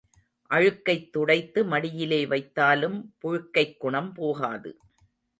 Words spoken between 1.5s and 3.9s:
மடியிலே வைத்தாலும் புழுக்கைக்